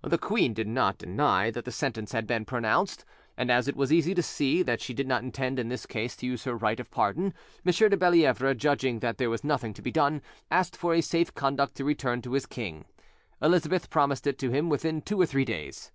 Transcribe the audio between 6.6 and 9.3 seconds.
of pardon, M. de Bellievre, judging that there